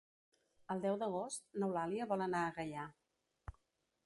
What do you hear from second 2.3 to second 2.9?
a Gaià.